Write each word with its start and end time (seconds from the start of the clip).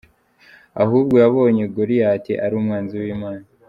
Ahubwo 0.83 1.15
yabonye 1.23 1.63
Goliath 1.75 2.29
ari 2.43 2.53
umwanzi 2.59 2.93
w’Imana. 3.01 3.45